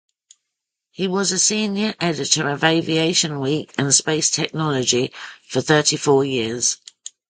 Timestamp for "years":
6.25-6.77